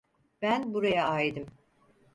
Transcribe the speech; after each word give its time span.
Ben 0.41 0.73
buraya 0.73 1.07
aidim. 1.07 1.47